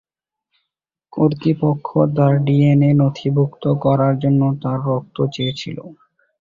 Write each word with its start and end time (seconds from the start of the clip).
কর্তৃপক্ষ 1.13 1.87
তার 2.09 2.33
ডিএনএ 2.45 2.91
নথিভুক্ত 3.01 3.63
করার 3.83 4.13
জন্য 4.23 4.41
তার 4.61 4.79
রক্ত 4.87 5.17
চেয়েছিল। 5.33 5.77